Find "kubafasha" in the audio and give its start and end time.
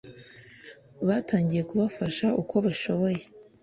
1.69-2.27